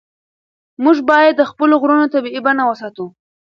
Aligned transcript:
موږ 0.83 0.97
باید 1.11 1.33
د 1.37 1.41
خپلو 1.51 1.73
غرونو 1.81 2.11
طبیعي 2.13 2.39
بڼه 2.45 2.63
وساتو. 2.65 3.05